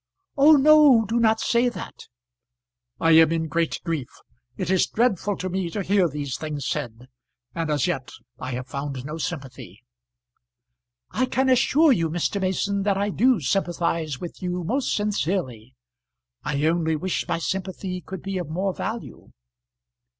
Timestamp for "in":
3.31-3.47